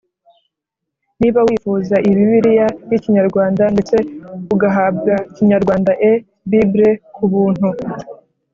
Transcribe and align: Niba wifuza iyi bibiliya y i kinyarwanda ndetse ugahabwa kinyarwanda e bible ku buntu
Niba 1.19 1.39
wifuza 1.47 1.95
iyi 2.05 2.13
bibiliya 2.19 2.67
y 2.89 2.93
i 2.97 2.99
kinyarwanda 3.03 3.63
ndetse 3.73 3.95
ugahabwa 4.53 5.13
kinyarwanda 5.35 5.91
e 6.09 6.11
bible 6.49 6.89
ku 7.15 7.23
buntu 7.31 7.67